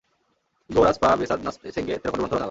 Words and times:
গো-রাম্স-পা-ব্সোদ-নাম্স-সেং-গে 0.69 1.95
তেরো 2.01 2.11
খন্ড 2.11 2.21
গ্রন্থ 2.21 2.33
রচনা 2.33 2.37
করেন। 2.37 2.39